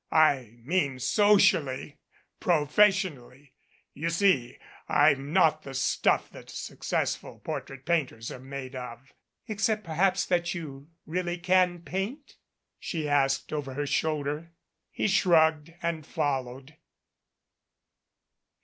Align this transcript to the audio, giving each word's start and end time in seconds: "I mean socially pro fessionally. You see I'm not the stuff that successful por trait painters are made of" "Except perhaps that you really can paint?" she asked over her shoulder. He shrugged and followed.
"I 0.11 0.57
mean 0.63 0.97
socially 0.97 1.99
pro 2.39 2.65
fessionally. 2.65 3.51
You 3.93 4.09
see 4.09 4.57
I'm 4.89 5.31
not 5.31 5.61
the 5.61 5.75
stuff 5.75 6.27
that 6.31 6.49
successful 6.49 7.37
por 7.43 7.61
trait 7.61 7.85
painters 7.85 8.31
are 8.31 8.39
made 8.39 8.75
of" 8.75 9.13
"Except 9.47 9.83
perhaps 9.83 10.25
that 10.25 10.55
you 10.55 10.89
really 11.05 11.37
can 11.37 11.83
paint?" 11.83 12.37
she 12.79 13.07
asked 13.07 13.53
over 13.53 13.75
her 13.75 13.85
shoulder. 13.85 14.49
He 14.89 15.07
shrugged 15.07 15.71
and 15.83 16.03
followed. 16.03 16.77